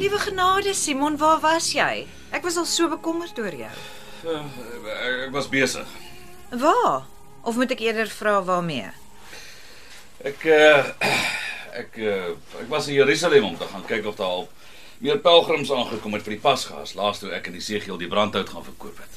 Liewe 0.00 0.18
genade 0.18 0.74
Simon, 0.74 1.16
waar 1.16 1.40
was 1.40 1.72
jy? 1.76 2.06
Ek 2.32 2.40
was 2.46 2.56
al 2.56 2.64
so 2.64 2.88
bekommerd 2.88 3.36
oor 3.38 3.52
jou. 3.52 3.72
Uh, 4.24 4.46
ek 5.26 5.34
was 5.34 5.48
besig. 5.52 5.90
Waar? 6.48 7.04
Of 7.44 7.58
moet 7.60 7.74
ek 7.76 7.82
eerder 7.84 8.08
vra 8.08 8.38
waarmee? 8.46 8.88
Ek 10.24 10.46
uh, 10.48 10.88
ek 11.82 12.00
uh, 12.00 12.32
ek 12.62 12.72
was 12.72 12.88
in 12.88 12.96
Jerusalem 12.96 13.50
om 13.50 13.60
te 13.60 13.68
gaan 13.68 13.84
kyk 13.92 14.08
of 14.08 14.16
daar 14.16 14.38
al 14.38 14.48
meer 15.04 15.20
pelgrims 15.20 15.68
aangekom 15.68 16.16
het 16.16 16.24
vir 16.24 16.38
die 16.38 16.42
Pasgas, 16.48 16.96
laas 16.96 17.20
toe 17.20 17.34
ek 17.36 17.52
in 17.52 17.60
die 17.60 17.64
Segiel 17.68 18.00
die 18.00 18.08
brandhout 18.08 18.48
gaan 18.56 18.64
verkoop 18.72 19.04
het. 19.04 19.14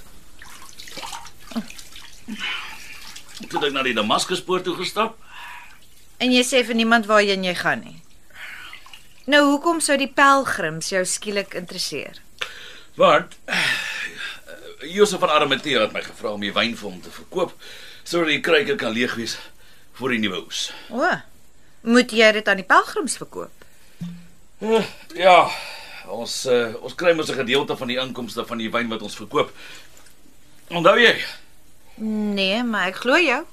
Toe 3.48 3.56
het 3.56 3.72
ek 3.72 3.76
na 3.80 3.88
die 3.88 3.96
Damaskuspoort 3.96 4.68
toe 4.68 4.76
gestap. 4.84 5.16
En 6.20 6.36
jy 6.36 6.44
sê 6.44 6.68
vir 6.68 6.76
niemand 6.76 7.08
waarheen 7.08 7.48
jy 7.48 7.56
gaan 7.56 7.88
nie. 7.88 8.03
Nou 9.26 9.40
hoekom 9.54 9.80
sou 9.80 9.96
die 10.00 10.12
pelgrims 10.12 10.90
jou 10.92 11.04
skielik 11.08 11.54
interesseer? 11.56 12.18
Want 13.00 13.38
uh, 13.48 13.60
Josef 14.92 15.22
van 15.24 15.32
Arimatea 15.32 15.86
het 15.86 15.94
my 15.96 16.04
gevra 16.04 16.34
om 16.36 16.44
die 16.44 16.52
wyn 16.54 16.76
vir 16.76 16.90
hom 16.90 17.00
te 17.02 17.14
verkoop 17.14 17.56
sodat 18.04 18.34
die 18.34 18.42
kruike 18.44 18.76
kan 18.76 18.92
leeg 18.92 19.16
wees 19.16 19.38
vir 19.96 20.16
die 20.16 20.20
nuwe 20.26 20.42
oes. 20.44 20.66
O. 20.92 21.08
Moet 21.88 22.12
jy 22.12 22.34
dit 22.36 22.52
aan 22.52 22.60
die 22.60 22.68
pelgrims 22.68 23.16
verkoop? 23.22 23.64
Uh, 24.60 24.84
ja, 25.16 25.38
ons 26.12 26.42
uh, 26.52 26.76
ons 26.84 26.96
kry 27.00 27.16
mos 27.16 27.32
'n 27.32 27.40
gedeelte 27.40 27.80
van 27.80 27.88
die 27.88 28.00
inkomste 28.04 28.44
van 28.46 28.60
die 28.60 28.72
wyn 28.72 28.92
wat 28.92 29.08
ons 29.08 29.16
verkoop. 29.16 29.56
Onthou 30.68 30.98
jy? 31.00 31.16
Nee, 32.36 32.64
maar 32.64 32.92
ek 32.92 33.06
glo 33.06 33.16
jou. 33.20 33.44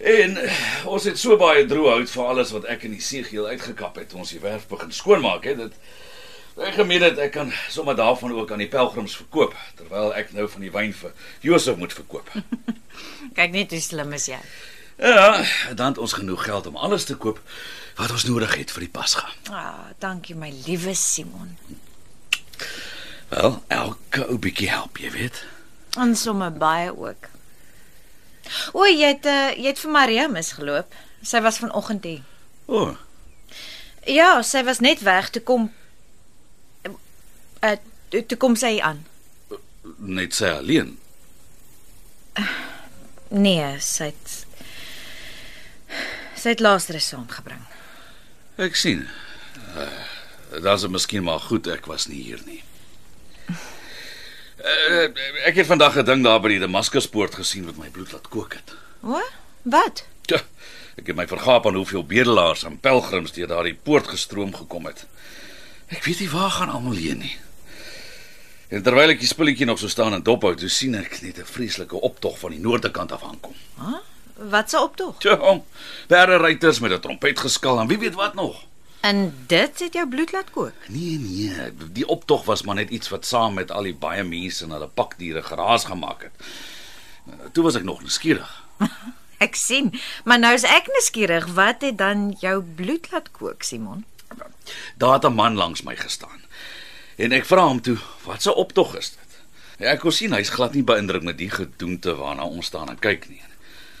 En 0.00 0.38
ons 0.88 1.04
het 1.04 1.18
so 1.20 1.36
baie 1.36 1.66
droëhout 1.68 2.08
vir 2.08 2.24
alles 2.26 2.52
wat 2.56 2.64
ek 2.72 2.86
in 2.88 2.94
die 2.96 3.04
seegiel 3.04 3.46
uitgekap 3.50 3.98
het 4.00 4.14
ons 4.16 4.30
die 4.32 4.40
werf 4.40 4.64
begin 4.70 4.92
skoonmaak 4.96 5.44
het. 5.44 5.60
Dit 5.60 5.76
ek 6.60 6.78
gemeen 6.80 7.04
het 7.04 7.20
ek 7.20 7.34
kan 7.36 7.52
sommer 7.72 7.96
daarvan 7.96 8.32
ook 8.36 8.52
aan 8.52 8.62
die 8.64 8.68
pelgrims 8.68 9.16
verkoop 9.16 9.54
terwyl 9.76 10.14
ek 10.16 10.32
nou 10.36 10.48
van 10.48 10.64
die 10.64 10.72
wyn 10.72 10.94
vir 10.96 11.12
Josef 11.44 11.76
moet 11.76 11.92
verkoop. 11.92 12.32
Kyk 13.38 13.52
net 13.52 13.76
hoe 13.76 13.80
slim 13.80 14.12
is 14.16 14.28
jy. 14.32 14.40
ja, 15.00 15.44
dan 15.74 15.92
het 15.92 15.98
ons 15.98 16.16
genoeg 16.16 16.44
geld 16.44 16.66
om 16.66 16.76
alles 16.76 17.04
te 17.04 17.16
koop 17.16 17.40
wat 17.96 18.10
ons 18.10 18.24
nodig 18.24 18.56
het 18.56 18.72
vir 18.72 18.86
die 18.86 18.92
Pasga. 18.92 19.28
Ah, 19.52 19.92
dankie 20.00 20.36
my 20.36 20.52
liewe 20.64 20.94
Simon. 20.96 21.56
Wel, 23.28 23.62
elke 23.68 24.24
ou 24.26 24.38
bietjie 24.40 24.68
help, 24.72 24.98
jy 24.98 25.10
weet. 25.12 25.44
En 26.00 26.16
sommer 26.16 26.52
baie 26.52 26.88
ook. 26.96 27.28
O, 28.72 28.84
jy 28.86 29.12
het 29.14 29.26
uh, 29.26 29.50
jy 29.56 29.66
het 29.72 29.78
vir 29.82 29.90
Maria 29.94 30.26
misgeloop. 30.28 30.94
Sy 31.22 31.40
was 31.44 31.58
vanoggend 31.62 32.04
hier. 32.04 32.22
O, 32.66 32.82
oh, 32.90 32.96
Ja, 34.08 34.40
sy 34.42 34.62
was 34.64 34.78
net 34.80 35.02
weg 35.04 35.28
toe 35.30 35.42
kom 35.44 35.66
uh, 36.88 37.74
toe, 38.08 38.22
toe 38.26 38.38
kom 38.40 38.56
sy 38.56 38.78
aan. 38.82 39.02
net 39.98 40.34
sy 40.34 40.48
alleen. 40.56 40.94
Nee, 43.30 43.74
sy 43.80 44.08
het 44.10 44.32
sy 46.40 46.54
het 46.54 46.62
Lazarus 46.64 47.10
saamgebring. 47.12 47.60
Ek 48.56 48.76
sien. 48.76 49.04
Uh, 49.76 49.90
Daar's 50.64 50.82
miskien 50.90 51.22
maar 51.22 51.38
goed 51.44 51.68
ek 51.70 51.86
was 51.86 52.08
nie 52.10 52.22
hier 52.24 52.40
nie. 52.46 52.62
Uh, 54.60 55.08
ek 55.48 55.56
het 55.56 55.66
vandag 55.66 55.96
'n 55.96 56.04
ding 56.04 56.24
daar 56.24 56.40
by 56.40 56.48
die 56.48 56.58
Damaskuspoort 56.60 57.34
gesien 57.34 57.64
wat 57.64 57.76
my 57.76 57.88
bloed 57.88 58.12
laat 58.12 58.28
kook 58.28 58.52
het. 58.52 58.74
O? 59.02 59.20
Wat? 59.62 60.04
Tja, 60.28 60.40
ek 60.96 61.06
het 61.06 61.16
my 61.16 61.26
vergaap 61.26 61.66
aan 61.66 61.74
hoeveel 61.74 62.04
bedelaars 62.04 62.64
en 62.64 62.80
pelgrims 62.80 63.32
deur 63.32 63.46
daardie 63.46 63.74
poort 63.74 64.08
gestroom 64.08 64.54
gekom 64.54 64.84
het. 64.86 65.06
Ek 65.88 66.04
weet 66.04 66.20
nie 66.20 66.30
waar 66.30 66.50
gaan 66.50 66.68
almal 66.68 66.92
heen 66.92 67.18
nie. 67.18 67.36
En 68.68 68.82
terwyl 68.82 69.10
ek 69.10 69.18
die 69.18 69.28
spulletjie 69.28 69.66
nog 69.66 69.78
so 69.78 69.88
staan 69.88 70.14
en 70.14 70.22
dophou, 70.22 70.54
toe 70.54 70.68
sien 70.68 70.94
ek 70.94 71.22
net 71.22 71.38
'n 71.38 71.44
vreeslike 71.44 71.96
optog 72.00 72.38
van 72.38 72.50
die 72.50 72.60
noorde 72.60 72.90
kant 72.90 73.12
af 73.12 73.22
aankom. 73.22 73.54
Huh? 73.80 73.98
Wat 74.34 74.70
se 74.70 74.80
optog? 74.80 75.18
Tja, 75.18 75.60
perde 76.06 76.36
ruiters 76.36 76.80
met 76.80 76.92
'n 76.92 77.00
trompet 77.00 77.38
geskal 77.38 77.80
en 77.80 77.88
wie 77.88 77.98
weet 77.98 78.14
wat 78.14 78.34
nog. 78.34 78.69
En 79.00 79.44
dit 79.46 79.78
het 79.78 79.92
jou 79.92 80.08
bloed 80.08 80.32
laat 80.32 80.50
kook. 80.50 80.88
Nee 80.88 81.18
nee, 81.18 81.72
die 81.92 82.06
optog 82.06 82.44
was 82.44 82.62
maar 82.62 82.74
net 82.74 82.90
iets 82.90 83.08
wat 83.08 83.26
saam 83.26 83.54
met 83.54 83.70
al 83.70 83.88
die 83.88 83.94
baie 83.94 84.24
mense 84.24 84.64
en 84.64 84.70
hulle 84.76 84.88
pakdiere 84.88 85.42
geraas 85.42 85.84
gemaak 85.84 86.22
het. 86.28 86.50
Toe 87.52 87.64
was 87.64 87.78
ek 87.80 87.86
nog 87.88 88.02
nuuskierig. 88.02 88.50
Ek 89.40 89.56
sien, 89.56 89.94
maar 90.28 90.36
nou 90.36 90.52
is 90.52 90.66
ek 90.68 90.90
nuuskierig, 90.92 91.46
wat 91.56 91.80
het 91.80 91.96
dan 91.96 92.26
jou 92.42 92.58
bloed 92.76 93.06
laat 93.08 93.30
kook, 93.32 93.62
Simon? 93.64 94.04
Daar 95.00 95.16
het 95.16 95.24
'n 95.24 95.32
man 95.32 95.56
langs 95.56 95.82
my 95.82 95.96
gestaan. 95.96 96.44
En 97.16 97.32
ek 97.32 97.44
vra 97.44 97.64
hom 97.66 97.80
toe, 97.80 97.96
"Wat 98.24 98.44
'n 98.44 98.48
optog 98.48 98.96
is 98.96 99.10
dit?" 99.10 99.30
Ja, 99.78 99.86
ek 99.86 100.00
kon 100.00 100.12
sien 100.12 100.32
hy's 100.32 100.48
glad 100.48 100.74
nie 100.74 100.84
beïndruk 100.84 101.22
met 101.22 101.38
die 101.38 101.50
gedoente 101.50 102.14
waarna 102.14 102.44
ons 102.44 102.66
staan 102.66 102.88
en 102.88 102.98
kyk 102.98 103.28
nie. 103.28 103.40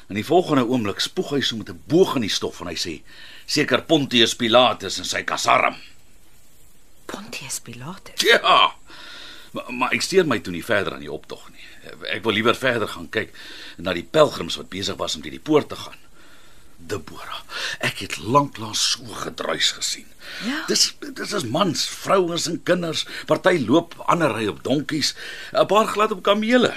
In 0.08 0.14
die 0.14 0.24
volgende 0.24 0.66
oomblik 0.66 1.00
spoeg 1.00 1.30
hy 1.30 1.40
so 1.40 1.56
met 1.56 1.68
'n 1.70 1.82
boog 1.86 2.14
in 2.14 2.20
die 2.20 2.30
stof 2.30 2.60
en 2.60 2.66
hy 2.66 2.74
sê, 2.74 3.02
"Seker 3.50 3.82
Pontius 3.82 4.36
Pilatus 4.38 5.00
en 5.02 5.08
sy 5.08 5.24
kasarm." 5.26 5.76
Pontius 7.10 7.58
Pilatus. 7.60 8.20
Ja. 8.22 8.74
Maar, 9.50 9.72
maar 9.72 9.96
ek 9.96 10.04
steur 10.06 10.28
my 10.28 10.38
toe 10.38 10.54
nie 10.54 10.64
verder 10.64 10.94
aan 10.94 11.02
die 11.02 11.12
optog 11.12 11.48
nie. 11.50 11.66
Ek 12.12 12.22
wil 12.22 12.36
liewer 12.38 12.54
verder 12.54 12.88
gaan 12.92 13.08
kyk 13.10 13.34
na 13.82 13.94
die 13.96 14.06
pelgrims 14.06 14.58
wat 14.60 14.70
besig 14.70 14.98
was 15.00 15.16
om 15.16 15.24
deur 15.24 15.34
die 15.34 15.42
poort 15.42 15.70
te 15.72 15.78
gaan. 15.80 15.98
Deborah, 16.90 17.42
ek 17.84 17.98
het 18.06 18.14
lanklaas 18.22 18.80
so 18.94 19.04
gedruis 19.24 19.72
gesien. 19.76 20.06
Ja. 20.46 20.62
Dis 20.68 20.86
dis 21.00 21.34
is 21.36 21.44
mans, 21.44 21.82
vrouens 22.04 22.46
en 22.48 22.60
kinders, 22.64 23.04
party 23.28 23.58
loop, 23.66 23.98
ander 24.08 24.32
ry 24.32 24.46
op 24.48 24.62
donkies, 24.64 25.14
'n 25.52 25.66
paar 25.66 25.90
glad 25.90 26.14
op 26.16 26.22
kamele. 26.22 26.72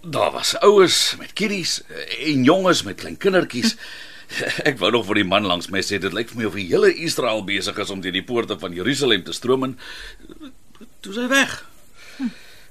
Daar 0.00 0.30
was 0.32 0.56
oues 0.64 1.16
met 1.18 1.32
kiddies 1.32 1.82
en 2.24 2.44
jonges 2.44 2.82
met 2.82 3.00
klein 3.00 3.16
kindertjies. 3.16 3.76
Ek 4.68 4.78
wou 4.78 4.90
nog 4.94 5.06
vir 5.08 5.20
die 5.20 5.26
man 5.26 5.48
langs 5.48 5.70
my 5.72 5.82
sê 5.84 5.98
dit 6.02 6.14
lyk 6.14 6.30
vir 6.30 6.40
my 6.40 6.46
of 6.50 6.58
die 6.58 6.68
hele 6.70 6.92
Israel 6.94 7.42
besig 7.46 7.78
is 7.82 7.90
om 7.90 8.02
deur 8.04 8.14
die 8.14 8.26
poorte 8.26 8.58
van 8.60 8.76
Jerusalem 8.76 9.24
te 9.26 9.34
stroom 9.36 9.66
en 9.66 9.76
toe 11.04 11.16
sy 11.16 11.26
weg. 11.30 11.56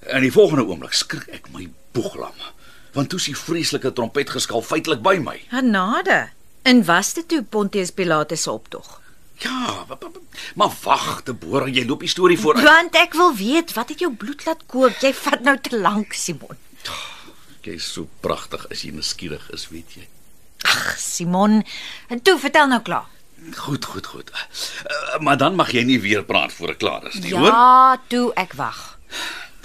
In 0.09 0.23
die 0.23 0.33
volgende 0.33 0.65
oomblik 0.69 0.95
skrik 0.95 1.27
ek 1.35 1.49
my 1.53 1.67
boeglam, 1.95 2.35
want 2.95 3.11
toe 3.11 3.19
is 3.19 3.27
die 3.31 3.37
vreeslike 3.37 3.91
trompetgeskal 3.97 4.63
feitelik 4.65 5.03
by 5.05 5.17
my. 5.21 5.35
Genade. 5.51 6.29
En 6.67 6.83
was 6.87 7.13
dit 7.17 7.27
toe 7.27 7.43
Pontius 7.43 7.91
Pilatus 7.95 8.45
se 8.45 8.51
optog? 8.51 8.99
Ja, 9.39 9.85
maar 10.59 10.73
wag, 10.83 11.23
Deborah, 11.23 11.69
jy 11.71 11.85
loop 11.87 12.03
die 12.03 12.11
storie 12.11 12.39
voor. 12.39 12.59
Want 12.63 12.95
ek 12.99 13.15
wil 13.15 13.31
weet 13.35 13.71
wat 13.77 13.93
het 13.93 14.03
jou 14.03 14.11
bloed 14.11 14.43
laat 14.45 14.65
kook? 14.67 14.99
Jy 14.99 15.13
vat 15.15 15.45
nou 15.47 15.55
te 15.63 15.79
lank, 15.79 16.13
Simon. 16.13 16.59
Jy's 17.63 17.87
so 17.87 18.07
pragtig 18.23 18.65
as 18.71 18.83
jy 18.83 18.91
nuuskierig 18.95 19.45
is, 19.55 19.69
weet 19.71 19.95
jy. 19.95 20.07
Ag, 20.61 20.97
Simon, 20.97 21.63
en 22.07 22.21
toe 22.21 22.39
vertel 22.39 22.67
nou 22.67 22.81
klaar. 22.81 23.07
Goed, 23.55 23.85
goed, 23.85 24.05
goed. 24.05 24.31
Uh, 24.31 25.19
maar 25.19 25.37
dan 25.37 25.55
mag 25.55 25.71
jy 25.71 25.83
nie 25.87 25.99
weer 26.01 26.23
praat 26.23 26.53
voor 26.53 26.75
ek 26.75 26.81
klaar 26.81 27.07
is 27.07 27.19
nie, 27.23 27.33
hoor? 27.33 27.47
Ja, 27.47 28.01
toe 28.11 28.31
ek 28.39 28.53
wag. 28.59 28.99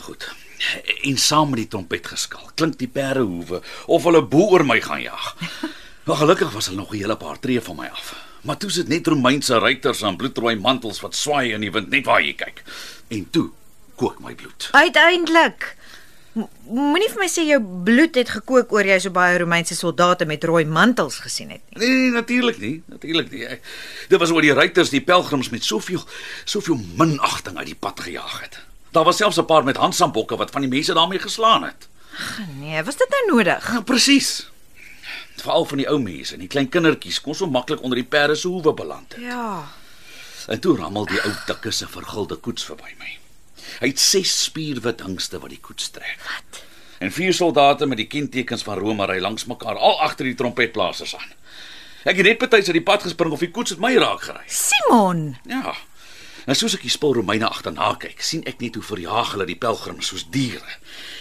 Goed. 0.07 0.29
En 1.03 1.19
saam 1.19 1.51
met 1.51 1.65
die 1.65 1.69
trompetgeskal 1.69 2.53
klink 2.55 2.79
die 2.79 2.89
perdehoewe 2.89 3.61
of 3.87 4.07
hulle 4.07 4.23
bo 4.23 4.55
oor 4.55 4.65
my 4.65 4.79
gaan 4.81 5.03
jag. 5.03 5.35
Maar 6.05 6.17
gelukkig 6.23 6.55
was 6.55 6.71
hulle 6.71 6.81
nog 6.81 6.95
'n 6.95 7.03
hele 7.03 7.17
paar 7.17 7.39
tree 7.39 7.61
van 7.61 7.77
my 7.77 7.89
af. 7.93 8.15
Maar 8.45 8.57
toe 8.57 8.71
sit 8.71 8.89
net 8.89 9.07
Romeinse 9.07 9.59
ruiters 9.59 10.03
aan 10.05 10.17
bloedrooi 10.17 10.57
mantels 10.57 11.01
wat 11.01 11.17
swaai 11.17 11.53
in 11.53 11.61
die 11.61 11.73
wind 11.73 11.89
net 11.89 12.05
waar 12.05 12.23
jy 12.23 12.35
kyk. 12.35 12.63
En 13.09 13.31
toe 13.31 13.51
kook 13.97 14.19
my 14.21 14.35
bloed. 14.35 14.69
Uiteindelik. 14.73 15.77
Moenie 16.35 17.09
vir 17.13 17.21
my 17.21 17.29
sê 17.31 17.45
jou 17.47 17.61
bloed 17.87 18.17
het 18.19 18.33
gekook 18.35 18.73
oor 18.75 18.89
jy 18.89 18.97
so 19.05 19.15
baie 19.15 19.37
Romeinse 19.39 19.77
soldate 19.79 20.27
met 20.27 20.43
rooi 20.45 20.65
mantels 20.67 21.21
gesien 21.23 21.53
het 21.55 21.63
nie. 21.71 21.79
Nee, 21.79 21.91
nee 21.95 22.11
natuurlik 22.11 22.59
nie, 22.59 22.75
natuurlik 22.91 23.31
nie. 23.31 23.45
Ek, 23.47 23.63
dit 24.11 24.19
was 24.19 24.33
oor 24.35 24.43
die 24.43 24.55
ruiters, 24.55 24.91
die 24.91 25.03
pelgrims 25.05 25.53
met 25.55 25.63
soveel 25.65 26.03
soveel 26.45 26.81
minagting 26.99 27.61
uit 27.61 27.71
die 27.71 27.79
pad 27.79 28.03
gejaag 28.03 28.41
het. 28.41 28.59
Daar 28.95 29.07
was 29.07 29.23
selfs 29.23 29.39
'n 29.39 29.47
paar 29.47 29.65
met 29.65 29.77
handsambokke 29.77 30.37
wat 30.37 30.51
van 30.51 30.67
die 30.67 30.71
mense 30.71 30.95
daarmee 30.95 31.19
geslaan 31.19 31.65
het. 31.71 31.89
Ag 32.19 32.41
nee, 32.59 32.83
was 32.83 32.97
dit 32.97 33.09
nou 33.11 33.37
nodig? 33.37 33.73
Ja, 33.73 33.81
presies. 33.81 34.51
Veral 35.37 35.65
van 35.65 35.79
die 35.79 35.89
ou 35.89 35.99
mense 35.99 36.35
en 36.35 36.41
die 36.41 36.49
klein 36.49 36.69
kindertjies 36.69 37.21
kon 37.21 37.35
so 37.35 37.47
maklik 37.47 37.83
onder 37.83 37.99
die 37.99 38.07
perde 38.07 38.35
se 38.35 38.49
hoewe 38.49 38.75
beland 38.75 39.13
het. 39.13 39.23
Ja. 39.23 39.69
En 40.47 40.61
toe 40.61 40.77
rammel 40.77 41.07
die 41.07 41.23
ou 41.23 41.33
dikke 41.47 41.71
se 41.71 41.89
vergulde 41.89 42.37
koets 42.37 42.65
verby 42.65 42.95
my. 42.99 43.19
Hy 43.81 43.89
het 43.93 43.99
ses 44.01 44.35
spierwit 44.45 45.01
hingste 45.01 45.39
wat 45.41 45.51
die 45.51 45.61
koets 45.61 45.91
trek. 45.91 46.19
Wat? 46.29 46.63
En 46.99 47.11
vier 47.13 47.33
soldate 47.35 47.87
met 47.87 47.99
die 47.99 48.07
kentekens 48.07 48.63
van 48.63 48.79
Rome 48.79 49.07
ry 49.07 49.19
langs 49.21 49.45
mekaar 49.51 49.77
al 49.77 50.01
agter 50.01 50.25
die 50.25 50.35
trompetblasers 50.39 51.15
aan. 51.17 51.33
Ek 52.05 52.17
het 52.17 52.27
net 52.27 52.39
betyds 52.39 52.69
uit 52.69 52.79
die 52.79 52.83
pad 52.85 53.03
gespring 53.03 53.33
of 53.33 53.41
die 53.41 53.51
koets 53.51 53.71
het 53.71 53.81
my 53.81 53.95
raak 53.97 54.23
gery. 54.23 54.45
Simon, 54.47 55.37
Ja. 55.49 55.75
En 56.47 56.55
soos 56.55 56.75
ek 56.77 56.83
die 56.85 56.91
spul 56.93 57.15
Romeine 57.17 57.49
agterna 57.49 57.95
kyk, 57.97 58.21
sien 58.23 58.43
ek 58.45 58.61
net 58.61 58.75
hoe 58.77 58.83
verjaag 58.85 59.31
hulle 59.33 59.47
die 59.49 59.57
pelgrims 59.57 60.07
soos 60.13 60.27
diere. 60.31 60.75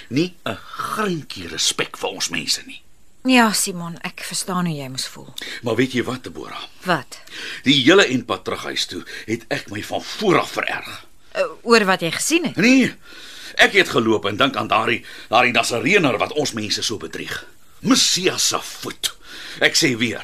Nie 0.09 0.33
'n 0.45 0.57
greintjie 0.57 1.47
respek 1.47 1.97
vir 1.97 2.09
ons 2.09 2.29
mense 2.29 2.61
nie. 2.67 2.81
ja 3.25 3.51
Simon, 3.53 3.97
ek 4.03 4.19
verstaan 4.19 4.65
hoe 4.65 4.75
jy 4.75 4.89
moes 4.89 5.07
voel. 5.07 5.33
Maar 5.61 5.75
weet 5.75 5.93
jy 5.93 6.03
wat, 6.03 6.23
Deborah? 6.23 6.63
Wat? 6.83 7.21
Die 7.63 7.83
hele 7.83 8.05
eindpad 8.05 8.43
terug 8.43 8.63
huis 8.63 8.85
toe 8.85 9.03
het 9.25 9.45
ek 9.49 9.69
my 9.71 9.81
van 9.83 10.01
voor 10.01 10.39
af 10.39 10.51
vererg. 10.51 11.05
Uh, 11.33 11.47
oor 11.65 11.85
wat 11.85 12.01
jy 12.01 12.11
gesien 12.13 12.43
het. 12.45 12.57
Nee. 12.61 12.93
Ek 13.61 13.73
het 13.77 13.89
geloop 13.89 14.25
en 14.25 14.37
dink 14.37 14.55
aan 14.57 14.69
daardie 14.69 15.03
daardie 15.29 15.53
Nasareëner 15.53 16.17
wat 16.21 16.33
ons 16.33 16.53
mense 16.53 16.81
so 16.85 16.97
bedrieg. 17.01 17.45
Messias 17.81 18.47
se 18.47 18.59
voet. 18.61 19.13
Ek 19.61 19.77
sê 19.77 19.93
weer, 19.97 20.23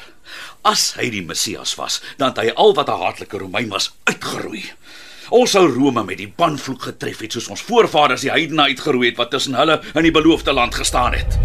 as 0.66 0.92
hy 0.98 1.10
die 1.10 1.22
Messias 1.22 1.74
was, 1.78 2.00
dan 2.18 2.32
het 2.32 2.42
hy 2.42 2.54
al 2.54 2.74
wat 2.74 2.88
'n 2.88 3.02
haatlike 3.02 3.38
Romein 3.38 3.68
was 3.68 3.92
uitgeroei. 4.04 4.64
Ons 5.30 5.50
sou 5.50 5.66
Rome 5.70 6.04
met 6.04 6.18
die 6.18 6.32
banvloek 6.36 6.82
getref 6.82 7.20
het 7.20 7.32
soos 7.32 7.48
ons 7.48 7.62
voorvaders 7.62 8.20
die 8.26 8.30
heidene 8.30 8.62
uitgeroei 8.62 9.08
het 9.08 9.16
wat 9.16 9.30
tussen 9.30 9.54
hulle 9.54 9.80
in 9.94 10.02
die 10.02 10.10
beloofde 10.10 10.52
land 10.52 10.74
gestaan 10.74 11.14
het. 11.14 11.38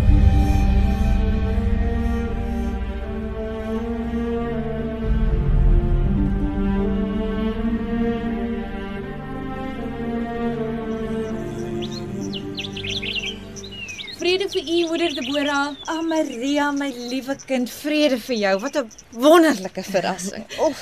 Vrede 14.25 14.47
vir 14.49 14.69
u 14.73 14.77
moeder 14.89 15.11
Deborah. 15.13 15.75
Ag 15.85 15.99
oh, 15.99 16.01
Maria, 16.01 16.71
my 16.73 16.87
liewe 16.89 17.35
kind, 17.45 17.69
vrede 17.69 18.17
vir 18.17 18.35
jou. 18.35 18.53
Wat 18.63 18.77
'n 18.79 18.87
wonderlike 19.13 19.83
verrassing. 19.85 20.45
Of 20.65 20.81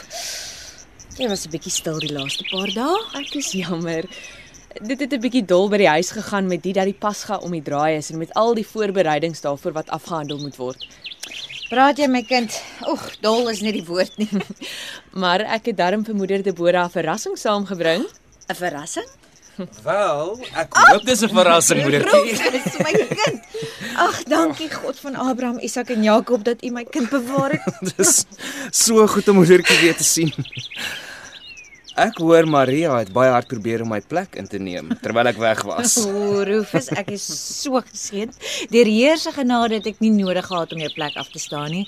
jy 1.20 1.28
was 1.28 1.44
'n 1.44 1.52
bietjie 1.52 1.74
stil 1.76 2.00
die 2.00 2.14
laaste 2.16 2.48
paar 2.48 2.72
dae. 2.72 2.96
Ek 3.20 3.36
is 3.36 3.52
jammer. 3.52 4.08
Dit 4.80 5.04
het 5.04 5.12
'n 5.12 5.20
bietjie 5.20 5.44
dol 5.44 5.68
by 5.68 5.78
die 5.84 5.92
huis 5.92 6.12
gegaan 6.16 6.48
met 6.48 6.64
die 6.64 6.72
dat 6.72 6.88
die 6.88 6.96
pasga 6.96 7.36
om 7.44 7.52
die 7.52 7.62
draai 7.62 7.98
is 7.98 8.12
en 8.12 8.18
met 8.18 8.32
al 8.34 8.56
die 8.56 8.64
voorbereidings 8.64 9.44
daarvoor 9.44 9.74
wat 9.74 9.90
afgehandel 9.90 10.40
moet 10.40 10.56
word. 10.56 10.88
Praat 11.68 12.00
jy 12.00 12.08
my 12.08 12.24
kind? 12.24 12.62
Oeg, 12.88 13.04
dol 13.20 13.50
is 13.50 13.60
nie 13.60 13.74
die 13.74 13.84
woord 13.84 14.16
nie. 14.18 14.30
Maar 15.22 15.44
ek 15.60 15.66
het 15.66 15.78
darm 15.78 16.06
vir 16.06 16.16
moeder 16.16 16.44
Deborah 16.44 16.88
'n 16.88 16.96
verrassing 16.96 17.36
saamgebring. 17.36 18.08
'n 18.48 18.56
Verrassing? 18.56 19.12
Wel, 19.84 20.40
ek 20.58 20.74
hoop 20.74 21.04
dis 21.06 21.22
'n 21.22 21.30
verrassing 21.30 21.82
moedertjie. 21.86 22.34
Dis 22.56 22.78
my 22.82 22.94
kind. 23.14 23.42
Ag, 24.02 24.24
dankie 24.26 24.70
God 24.74 24.98
van 25.00 25.16
Abraham, 25.16 25.60
Isak 25.62 25.90
en 25.94 26.04
Jakob 26.04 26.44
dat 26.44 26.64
U 26.66 26.72
my 26.74 26.84
kind 26.84 27.10
bewaar 27.10 27.52
het. 27.52 27.94
Dis 27.98 28.26
so 28.72 29.08
goed 29.08 29.28
om 29.30 29.36
moedertjie 29.42 29.78
weer 29.82 29.96
te 29.96 30.04
sien. 30.04 30.34
Ek 31.94 32.18
hoor 32.18 32.48
Maria 32.50 32.96
het 32.98 33.12
baie 33.14 33.30
hard 33.30 33.48
probeer 33.48 33.84
om 33.86 33.92
my 33.94 34.02
plek 34.02 34.34
in 34.42 34.48
te 34.50 34.58
neem 34.58 34.90
terwyl 35.04 35.30
ek 35.30 35.38
weg 35.38 35.62
was. 35.70 36.00
O, 36.02 36.42
Rufus, 36.42 36.90
ek 36.90 37.12
is 37.14 37.22
so 37.62 37.78
geseënd. 37.78 38.34
Deur 38.74 38.90
Heer 38.90 39.22
se 39.22 39.30
genade 39.36 39.78
het 39.78 39.92
ek 39.94 40.02
nie 40.02 40.10
nodig 40.16 40.48
gehad 40.50 40.74
om 40.74 40.82
jou 40.82 40.90
plek 40.96 41.14
af 41.22 41.30
te 41.30 41.40
staan 41.40 41.70
nie, 41.70 41.86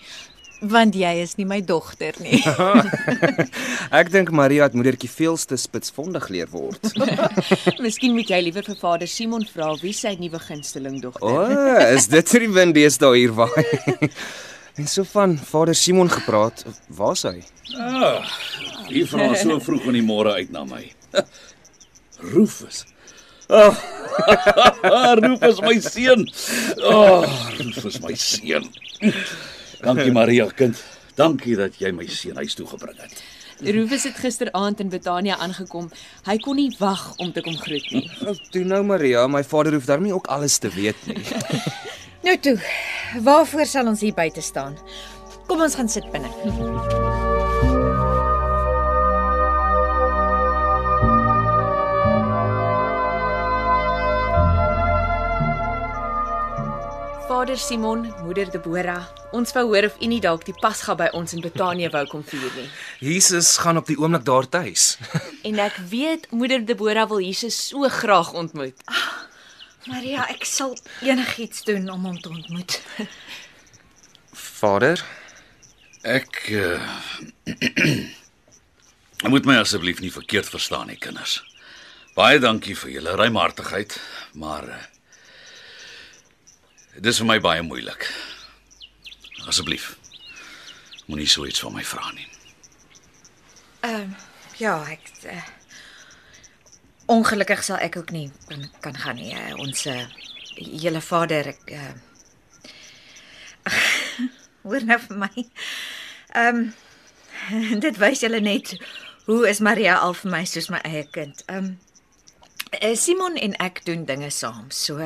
want 0.72 0.96
jy 0.98 1.12
is 1.24 1.36
nie 1.40 1.46
my 1.48 1.60
dogter 1.66 2.16
nie. 2.24 2.40
Ek 4.00 4.10
dink 4.14 4.32
Maria 4.36 4.68
het 4.68 4.76
moedertjie 4.78 5.10
veelste 5.12 5.58
spitsvondig 5.60 6.28
leer 6.34 6.50
word. 6.54 6.82
Miskien 7.86 8.16
moet 8.18 8.32
jy 8.32 8.42
liewer 8.48 8.66
vir 8.68 8.80
Vader 8.80 9.10
Simon 9.10 9.46
vra 9.50 9.72
wie 9.82 9.94
sy 9.96 10.16
nuwe 10.20 10.42
gunsteling 10.42 11.00
dogter. 11.04 11.26
O, 11.26 11.46
oh, 11.46 11.86
is 11.96 12.10
dit 12.12 12.36
die 12.46 12.52
wind 12.52 12.78
deesdae 12.78 13.16
hier 13.20 13.36
waai? 13.38 13.64
En 14.76 14.90
so 14.92 15.06
van 15.08 15.38
Vader 15.40 15.76
Simon 15.76 16.10
gepraat, 16.12 16.66
waar's 16.92 17.22
hy? 17.24 17.38
Ah, 17.80 18.26
hier 18.90 19.08
vra 19.08 19.30
so 19.40 19.56
vroeg 19.64 19.86
in 19.88 19.96
die 19.96 20.04
môre 20.04 20.34
uit 20.36 20.52
na 20.52 20.66
my. 20.68 20.82
Rufus. 22.34 22.82
Ah, 23.48 23.72
Rufus 25.22 25.62
my 25.64 25.78
seun. 25.80 26.28
Ah, 26.92 27.24
Rufus 27.56 28.02
my 28.04 28.20
seun. 28.20 28.68
Dankie 29.82 30.12
Maria 30.12 30.48
kind. 30.56 30.84
Dankie 31.16 31.56
dat 31.56 31.80
jy 31.80 31.92
my 31.96 32.08
seun 32.12 32.36
huis 32.42 32.56
toe 32.58 32.68
gebring 32.68 33.00
het. 33.00 33.24
Rufus 33.64 34.04
het 34.04 34.18
gisteraand 34.20 34.80
in 34.84 34.90
Betania 34.92 35.38
aangekom. 35.40 35.88
Hy 36.28 36.36
kon 36.44 36.60
nie 36.60 36.70
wag 36.80 37.14
om 37.24 37.32
te 37.32 37.42
kom 37.42 37.56
groet 37.56 37.88
nie. 37.96 38.10
Toe 38.52 38.66
nou 38.68 38.84
Maria, 38.84 39.28
my 39.32 39.44
vader 39.48 39.78
hoef 39.78 39.88
daarmee 39.88 40.14
ook 40.14 40.28
alles 40.28 40.58
te 40.58 40.70
weet 40.70 41.08
nie. 41.08 41.24
Nou 42.26 42.34
toe, 42.42 42.56
waarvoor 43.22 43.68
sal 43.70 43.86
ons 43.92 44.02
hier 44.02 44.16
buite 44.18 44.42
staan? 44.42 44.74
Kom 45.46 45.62
ons 45.62 45.78
gaan 45.78 45.90
sit 45.94 46.10
binne. 46.10 47.05
Vader 57.46 57.62
Simon, 57.62 58.14
moeder 58.24 58.50
Deborah, 58.50 59.04
ons 59.38 59.52
wou 59.54 59.62
hoor 59.70 59.86
of 59.86 60.00
u 60.02 60.08
nie 60.10 60.18
dalk 60.18 60.48
die 60.48 60.54
Pasga 60.58 60.96
by 60.98 61.12
ons 61.14 61.36
in 61.38 61.44
Betanië 61.46 61.92
wou 61.94 62.02
kom 62.10 62.24
vier 62.26 62.48
nie. 62.58 62.64
Jesus 63.06 63.52
gaan 63.62 63.78
op 63.78 63.86
die 63.86 63.98
oomblik 64.02 64.24
daar 64.26 64.48
tuis. 64.50 64.86
En 65.48 65.62
ek 65.62 65.78
weet 65.92 66.26
moeder 66.34 66.66
Deborah 66.66 67.06
wil 67.12 67.22
Jesus 67.22 67.60
so 67.68 67.86
graag 68.00 68.32
ontmoet. 68.34 68.82
Maria, 69.86 70.26
ek 70.34 70.48
sal 70.50 70.74
enigiets 71.06 71.62
doen 71.70 71.86
om 71.94 72.10
hom 72.10 72.18
te 72.18 72.34
ontmoet. 72.34 72.80
Vader, 74.58 75.06
Ek 76.02 76.42
uh, 76.50 76.82
moet 79.36 79.46
my 79.46 79.60
asseblief 79.62 80.02
nie 80.02 80.14
verkeerd 80.18 80.50
verstaan 80.50 80.90
nie, 80.90 80.98
kinders. 80.98 81.44
Baie 82.18 82.42
dankie 82.42 82.74
vir 82.74 82.98
julle 82.98 83.18
ruimhartigheid, 83.22 84.00
maar 84.34 84.66
uh, 84.66 84.84
dis 87.02 87.20
vir 87.20 87.28
my 87.28 87.40
baie 87.44 87.62
moeilik. 87.66 88.08
Asseblief. 89.48 89.96
Moenie 91.06 91.28
so 91.30 91.46
iets 91.46 91.62
van 91.62 91.76
my 91.76 91.84
vra 91.84 92.12
nie. 92.16 92.28
Ehm 93.86 94.10
uh, 94.10 94.24
ja, 94.58 94.78
ek 94.90 95.12
uh, 95.28 95.44
ongelukkig 97.12 97.64
sal 97.64 97.78
ek 97.84 97.98
ook 98.00 98.12
nie 98.16 98.32
kan, 98.48 98.70
kan 98.82 98.98
gaan 98.98 99.20
nie. 99.20 99.34
Uh, 99.36 99.54
ons 99.60 99.86
uh, 99.92 100.06
julle 100.56 101.02
vader 101.02 101.52
ek 101.52 101.76
uh, 101.76 101.94
hoor 104.66 104.88
nou 104.88 105.00
vir 105.08 105.24
my. 105.26 105.48
Ehm 106.34 106.64
um, 106.64 106.74
dit 107.86 107.98
wys 108.02 108.24
julle 108.24 108.40
net 108.42 108.78
hoe 109.28 109.44
is 109.50 109.60
Maria 109.60 110.00
al 110.02 110.16
vir 110.18 110.32
my 110.32 110.46
soos 110.50 110.72
my 110.74 110.82
eie 110.88 111.06
kind. 111.12 111.44
Ehm 111.52 111.76
um, 111.76 112.96
Simon 113.00 113.38
en 113.40 113.54
ek 113.64 113.86
doen 113.86 114.04
dinge 114.06 114.30
saam. 114.34 114.72
So 114.72 114.98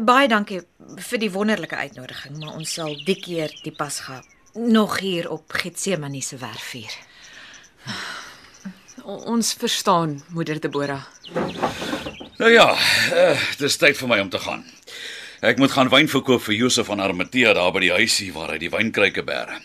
baie 0.00 0.28
dankie 0.28 0.62
vir 1.08 1.20
die 1.20 1.32
wonderlike 1.32 1.76
uitnodiging, 1.76 2.38
maar 2.40 2.56
ons 2.56 2.74
sal 2.78 2.94
die 3.06 3.18
keer 3.20 3.52
die 3.64 3.74
Pasga 3.74 4.22
nog 4.54 4.98
hier 5.02 5.30
op 5.30 5.52
Getsemane 5.52 6.22
se 6.22 6.38
werf 6.38 6.70
vier. 6.72 6.94
O, 9.04 9.18
ons 9.34 9.52
verstaan, 9.60 10.22
moeder 10.32 10.60
Deborah. 10.60 11.04
Nou 12.38 12.50
ja, 12.50 12.70
uh, 13.12 13.44
dis 13.58 13.76
tyd 13.76 13.98
vir 13.98 14.08
my 14.08 14.20
om 14.24 14.30
te 14.32 14.40
gaan. 14.40 14.64
Ek 15.44 15.60
moet 15.60 15.74
gaan 15.74 15.92
wyn 15.92 16.08
verkoop 16.08 16.46
vir 16.46 16.56
Josef 16.56 16.88
van 16.88 17.02
Arimatea 17.04 17.52
daar 17.52 17.72
by 17.74 17.84
die 17.84 17.92
huisie 17.92 18.32
waar 18.32 18.54
hy 18.54 18.62
die 18.62 18.72
wynkruike 18.72 19.26
bære. 19.26 19.60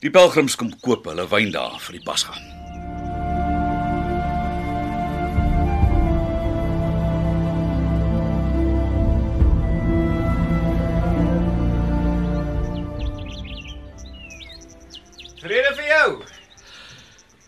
Die 0.00 0.12
pelgrims 0.12 0.56
kom 0.56 0.72
koop 0.80 1.10
hulle 1.10 1.28
wyn 1.28 1.52
daar 1.52 1.76
vir 1.82 1.98
die 1.98 2.06
Pasga. 2.06 2.55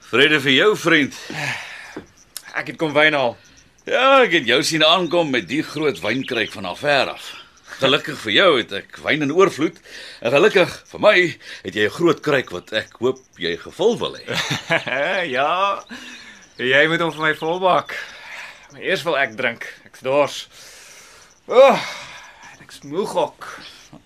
Vrede 0.09 0.38
vir 0.41 0.55
jou 0.55 0.69
vriend. 0.81 1.17
Ek 2.57 2.71
het 2.71 2.79
kom 2.81 2.95
wyn 2.97 3.12
haal. 3.12 3.35
Ja, 3.85 4.23
ek 4.23 4.38
het 4.38 4.47
jou 4.49 4.57
sien 4.65 4.81
aankom 4.81 5.29
met 5.35 5.45
die 5.50 5.61
groot 5.61 6.00
wynkruik 6.00 6.49
van 6.55 6.69
ver 6.81 7.11
af. 7.12 7.27
Gelukkig 7.77 8.17
vir 8.23 8.33
jou 8.33 8.47
het 8.57 8.73
ek 8.79 8.97
wyn 9.05 9.27
in 9.27 9.35
oorvloed. 9.37 9.77
En 10.25 10.33
gelukkig 10.33 10.73
vir 10.95 11.05
my 11.05 11.12
het 11.67 11.77
jy 11.77 11.85
'n 11.85 11.97
groot 11.99 12.25
kruik 12.25 12.55
wat 12.57 12.73
ek 12.73 12.97
hoop 13.05 13.21
jy 13.37 13.53
gevul 13.61 13.99
wil 14.00 14.17
hê. 14.17 14.25
ja. 15.37 15.85
Jy 16.57 16.87
moet 16.88 17.05
hom 17.05 17.12
vir 17.12 17.27
my 17.29 17.35
volbak. 17.37 17.93
Maar 18.73 18.81
eers 18.81 19.05
wil 19.05 19.21
ek 19.21 19.37
drink. 19.37 19.69
Ek's 19.85 20.00
dors. 20.00 20.49
Ooh, 21.53 21.77
ek's 22.65 22.81
moeg 22.81 23.12
ook. 23.12 23.45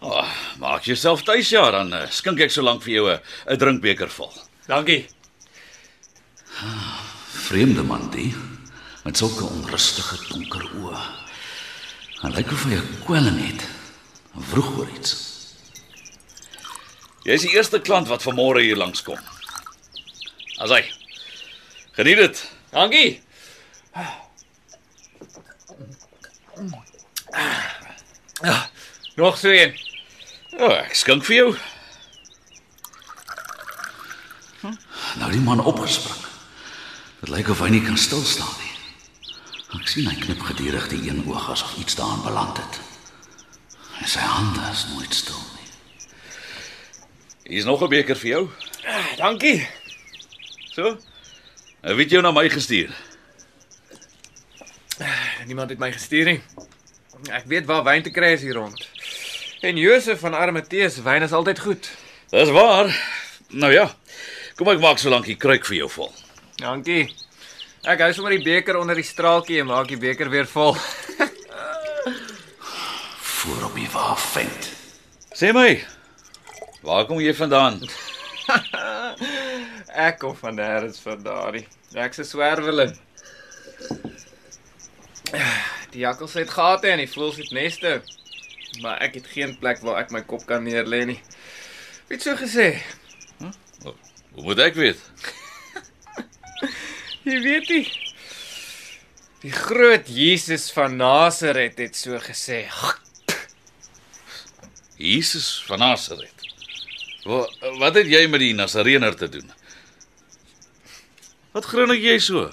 Oh, 0.03 0.27
maak 0.59 0.83
jouself 0.83 1.23
tuis 1.23 1.49
ja, 1.51 1.71
dan 1.71 1.95
uh, 1.95 2.07
skink 2.11 2.41
ek 2.41 2.51
so 2.51 2.63
lank 2.63 2.83
vir 2.83 2.93
jou 2.93 3.07
'n 3.15 3.59
drinkbeker 3.59 4.11
vol. 4.11 4.35
Dankie. 4.67 5.07
Vreemde 7.43 7.83
man 7.83 8.11
die 8.11 8.35
met 9.03 9.19
sulke 9.19 9.45
onrustige 9.45 10.17
donker 10.29 10.63
oë. 10.79 11.01
Hy 12.23 12.31
lyk 12.37 12.53
of 12.55 12.65
hy 12.69 12.79
'n 12.79 13.03
kwelling 13.05 13.41
het. 13.43 13.67
Vroeg 14.51 14.69
oor 14.79 14.89
iets. 14.95 15.17
Jy 17.27 17.33
is 17.33 17.45
die 17.47 17.55
eerste 17.57 17.81
klant 17.81 18.09
wat 18.09 18.23
vanmôre 18.23 18.63
hier 18.63 18.77
langs 18.77 19.03
kom. 19.03 19.19
As 20.59 20.71
hy. 20.71 20.83
Geniet 21.93 22.17
dit. 22.17 22.51
Dankie. 22.71 23.23
Ja, 28.43 28.71
nog 29.17 29.39
so 29.39 29.49
een. 29.49 29.75
Ja, 30.51 30.71
ek 30.83 30.95
skink 30.95 31.25
vir 31.25 31.37
jou. 31.37 31.57
Nou 35.19 35.31
die 35.31 35.41
man 35.41 35.61
opgespring. 35.61 36.32
Dit 37.23 37.31
lyk 37.31 37.53
of 37.55 37.61
hy 37.63 37.69
nie 37.71 37.85
kan 37.87 37.95
stil 37.95 38.25
staan 38.27 38.51
nie. 38.59 38.71
Ek 39.79 39.87
sien 39.87 40.09
hy 40.11 40.17
knip 40.19 40.41
gedurig 40.43 40.89
die 40.91 41.05
een 41.07 41.21
oog 41.31 41.45
asof 41.53 41.77
iets 41.79 41.95
daarin 41.95 42.25
beland 42.25 42.57
het. 42.59 42.81
En 44.01 44.09
sy 44.11 44.25
hande 44.27 44.65
is 44.73 44.81
nooit 44.91 45.15
stil 45.15 45.39
nie. 45.39 45.69
Hier 47.47 47.61
is 47.61 47.69
nog 47.69 47.83
'n 47.83 47.89
beker 47.93 48.19
vir 48.19 48.29
jou. 48.29 48.51
Dankie. 49.17 49.69
So. 50.75 50.99
Hy 51.83 51.95
het 51.95 52.11
jou 52.11 52.23
na 52.23 52.33
my 52.33 52.49
gestuur. 52.49 52.91
Niemand 55.47 55.71
het 55.71 55.79
my 55.79 55.93
gestuur 55.93 56.25
nie. 56.25 56.41
Ek 57.31 57.47
weet 57.47 57.67
waar 57.67 57.85
wyn 57.85 58.03
te 58.03 58.11
kry 58.11 58.33
is 58.35 58.43
hier 58.43 58.55
rond. 58.55 58.89
En 59.61 59.77
Josef 59.77 60.19
van 60.19 60.35
Arimateus 60.35 60.99
wyn 61.03 61.23
is 61.23 61.33
altyd 61.33 61.59
goed. 61.59 61.91
Dis 62.31 62.51
waar. 62.51 62.91
Nou 63.49 63.73
ja. 63.73 63.95
Kom 64.57 64.69
ek 64.69 64.81
maak 64.81 64.99
solank 64.99 65.25
die 65.25 65.37
kruik 65.37 65.65
vir 65.65 65.77
jou 65.77 65.91
vol. 65.91 66.13
Dankie. 66.61 67.07
Ek 67.83 68.03
hou 68.05 68.13
sommer 68.15 68.37
die 68.37 68.45
beker 68.45 68.77
onder 68.79 68.99
die 68.99 69.07
straaltjie 69.07 69.61
en 69.63 69.71
maak 69.71 69.89
die 69.91 69.99
beker 69.99 70.31
weer 70.31 70.47
vol. 70.47 70.77
Voor 73.33 73.65
op 73.67 73.75
die 73.75 73.89
waar 73.91 74.19
vent. 74.19 74.69
Sê 75.35 75.51
my, 75.57 75.81
waar 76.87 77.07
kom 77.09 77.19
jy 77.23 77.35
vandaan? 77.35 77.81
Ek 80.07 80.21
kom 80.23 80.37
van 80.39 80.57
nêrens 80.57 81.01
vandaan. 81.03 81.59
Ek's 81.93 82.19
'n 82.23 82.25
swerweling. 82.25 82.95
Die 85.93 86.01
jakkals 86.01 86.33
het 86.39 86.51
gate 86.51 86.89
en 86.89 87.03
die 87.03 87.11
voëls 87.11 87.37
het 87.37 87.51
neste. 87.53 88.01
Maar 88.81 89.03
ek 89.05 89.15
het 89.21 89.27
geen 89.29 89.53
plek 89.61 89.83
waar 89.85 90.01
ek 90.01 90.11
my 90.11 90.23
kop 90.25 90.47
kan 90.49 90.65
neerlê 90.65 91.05
nie. 91.05 91.21
Wie 92.09 92.17
het 92.17 92.25
so 92.25 92.33
gesê? 92.37 92.81
Hoe 94.33 94.45
moet 94.47 94.59
ek 94.59 94.75
weet? 94.75 95.01
Jy 97.29 97.39
weet 97.43 97.69
nie. 97.71 97.87
Die 99.43 99.53
groot 99.55 100.07
Jesus 100.07 100.69
van 100.75 100.97
Nasaret 100.97 101.79
het 101.83 101.97
so 101.99 102.19
gesê. 102.23 102.65
Jesus 105.03 105.65
van 105.67 105.83
Nasaret. 105.83 106.47
Wat 107.27 107.51
wat 107.79 107.95
het 107.99 108.09
jy 108.11 108.25
met 108.31 108.43
die 108.43 108.55
Nasareener 108.55 109.15
te 109.19 109.29
doen? 109.31 109.51
Wat 111.55 111.67
grin 111.71 111.93
jy 111.95 112.19
so? 112.23 112.49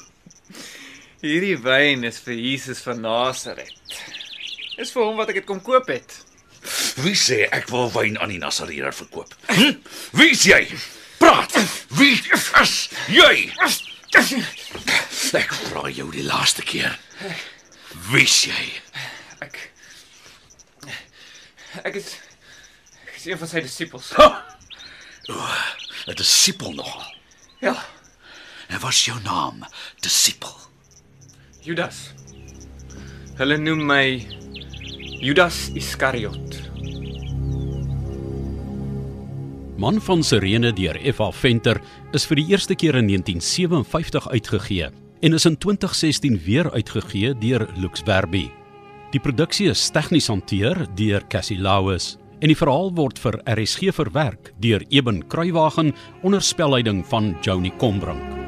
Hierdie 1.21 1.57
wyn 1.61 2.05
is 2.07 2.19
vir 2.23 2.37
Jesus 2.37 2.81
van 2.85 3.01
Nasaret. 3.01 3.73
Is 4.79 4.93
vir 4.93 5.03
hom 5.03 5.17
wat 5.19 5.33
ek 5.33 5.41
dit 5.41 5.49
kom 5.49 5.61
koop 5.61 5.89
het. 5.91 6.19
Wie 7.03 7.15
sê 7.17 7.45
ek 7.55 7.69
wil 7.73 7.89
wyn 7.93 8.17
aan 8.19 8.33
die 8.33 8.41
Nasareener 8.41 8.95
verkoop? 8.95 9.33
Hm? 9.49 9.77
Wie 10.17 10.31
is 10.35 10.45
jy? 10.47 10.63
Praat. 11.19 11.53
Wie 11.97 12.15
is 12.15 12.75
jy? 13.09 13.88
Ek 14.13 15.53
vra 15.69 15.89
jou 15.93 16.07
die 16.11 16.23
laaste 16.25 16.63
keer. 16.65 16.95
Wie 18.09 18.23
is 18.25 18.39
jy? 18.49 18.65
Ek 19.45 19.59
Ek 21.85 21.95
is 21.95 22.15
ek 23.05 23.13
is 23.15 23.25
een 23.29 23.37
van 23.37 23.47
sy 23.51 23.61
disippels. 23.61 24.11
O, 24.17 24.25
'n 26.09 26.15
disipel 26.17 26.73
nogal. 26.73 27.05
Ja, 27.61 27.75
En 28.69 28.79
wat 28.79 28.91
is 28.93 29.05
jou 29.05 29.17
naam? 29.21 29.63
Disipel. 29.99 30.53
Judas. 31.61 31.95
Hulle 33.37 33.57
noem 33.57 33.81
my 33.85 34.03
Judas 35.19 35.69
Iskariot. 35.73 36.48
Man 39.79 40.01
van 40.03 40.23
Sirene 40.23 40.73
deur 40.75 40.97
F.A. 41.13 41.29
Venter 41.31 41.77
is 42.11 42.25
vir 42.27 42.35
die 42.41 42.49
eerste 42.51 42.75
keer 42.75 42.97
in 42.99 43.07
1957 43.07 44.25
uitgegee 44.27 44.89
en 45.23 45.35
is 45.37 45.45
in 45.47 45.55
2016 45.55 46.35
weer 46.43 46.67
uitgegee 46.73 47.31
deur 47.39 47.63
Lux 47.79 48.03
Verbi. 48.03 48.49
Die 49.13 49.21
produksie 49.23 49.69
is 49.71 49.85
tegnies 49.95 50.27
hanteer 50.27 50.83
deur 50.99 51.23
Cassie 51.31 51.61
Lauis 51.63 52.17
en 52.41 52.51
die 52.51 52.59
verhaal 52.59 52.91
word 52.99 53.23
vir 53.23 53.39
RSG 53.55 53.95
verwerk 53.95 54.51
deur 54.59 54.83
Eben 54.91 55.23
Kruiwagen 55.31 55.93
onder 56.27 56.43
spelleiding 56.43 57.05
van 57.07 57.31
Joni 57.39 57.71
Combrink. 57.79 58.38